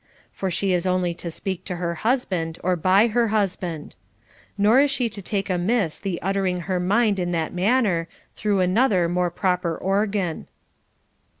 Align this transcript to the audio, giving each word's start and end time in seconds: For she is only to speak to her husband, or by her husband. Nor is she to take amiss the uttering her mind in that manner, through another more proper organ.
For 0.33 0.49
she 0.49 0.73
is 0.73 0.87
only 0.87 1.13
to 1.13 1.29
speak 1.29 1.63
to 1.65 1.75
her 1.75 1.93
husband, 2.01 2.57
or 2.63 2.75
by 2.75 3.05
her 3.05 3.27
husband. 3.27 3.93
Nor 4.57 4.79
is 4.79 4.89
she 4.89 5.09
to 5.09 5.21
take 5.21 5.47
amiss 5.47 5.99
the 5.99 6.19
uttering 6.23 6.61
her 6.61 6.79
mind 6.79 7.19
in 7.19 7.31
that 7.33 7.53
manner, 7.53 8.07
through 8.35 8.61
another 8.61 9.07
more 9.07 9.29
proper 9.29 9.77
organ. 9.77 10.47